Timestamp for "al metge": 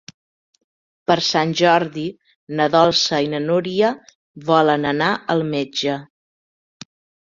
5.39-6.05